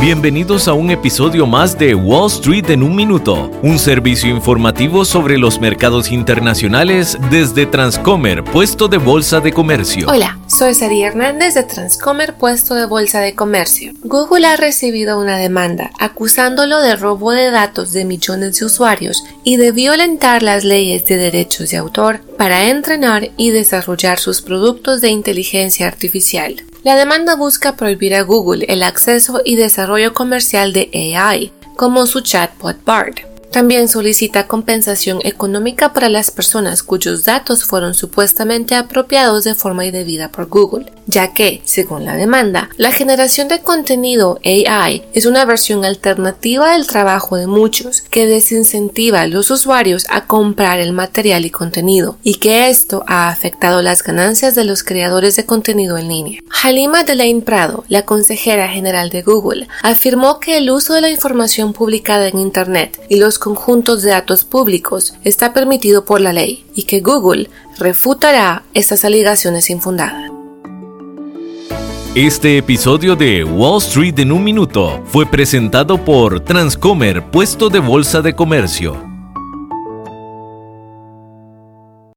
[0.00, 5.38] Bienvenidos a un episodio más de Wall Street en un minuto, un servicio informativo sobre
[5.38, 10.06] los mercados internacionales desde Transcomer, puesto de bolsa de comercio.
[10.08, 13.92] Hola, soy Sari Hernández de Transcomer, puesto de bolsa de comercio.
[14.02, 19.56] Google ha recibido una demanda acusándolo de robo de datos de millones de usuarios y
[19.56, 25.08] de violentar las leyes de derechos de autor para entrenar y desarrollar sus productos de
[25.08, 26.62] inteligencia artificial.
[26.84, 32.20] La demanda busca prohibir a Google el acceso y desarrollo comercial de AI, como su
[32.20, 33.35] chatbot BARD.
[33.56, 40.30] También solicita compensación económica para las personas cuyos datos fueron supuestamente apropiados de forma indebida
[40.30, 45.86] por Google, ya que, según la demanda, la generación de contenido AI es una versión
[45.86, 51.50] alternativa del trabajo de muchos que desincentiva a los usuarios a comprar el material y
[51.50, 56.42] contenido, y que esto ha afectado las ganancias de los creadores de contenido en línea.
[56.62, 61.72] Halima Delaine Prado, la consejera general de Google, afirmó que el uso de la información
[61.72, 66.82] publicada en Internet y los conjuntos de datos públicos está permitido por la ley y
[66.82, 70.32] que Google refutará estas alegaciones infundadas.
[72.16, 78.20] Este episodio de Wall Street en un minuto fue presentado por Transcomer, puesto de bolsa
[78.20, 79.05] de comercio.